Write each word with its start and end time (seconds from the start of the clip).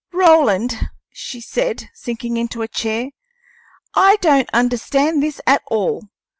"Roland," 0.13 0.89
she 1.13 1.39
said, 1.39 1.89
sinking 1.93 2.35
into 2.35 2.63
a 2.63 2.67
chair, 2.67 3.11
"I 3.93 4.15
don't 4.15 4.49
understand 4.51 5.21
this 5.21 5.39
at 5.45 5.61
all. 5.67 6.05